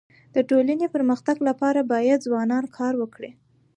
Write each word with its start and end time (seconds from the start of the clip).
د 0.35 0.37
ټولني 0.49 0.75
د 0.79 0.85
پرمختګ 0.95 1.37
لپاره 1.47 1.79
باید 1.93 2.25
ځوانان 2.27 2.63
کار 2.77 2.93
وکړي. 3.01 3.31